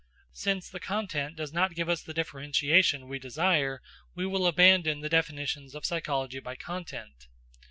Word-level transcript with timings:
Since 0.33 0.67
the 0.67 0.79
content 0.79 1.35
does 1.35 1.53
not 1.53 1.75
give 1.75 1.87
us 1.87 2.01
the 2.01 2.11
differentiation 2.11 3.07
we 3.07 3.19
desire, 3.19 3.83
we 4.15 4.25
will 4.25 4.47
abandon 4.47 5.01
the 5.01 5.09
definitions 5.09 5.75
of 5.75 5.85
psychology 5.85 6.39
by 6.39 6.55
content. 6.55 7.27